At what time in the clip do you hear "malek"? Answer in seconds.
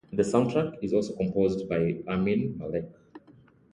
2.57-2.91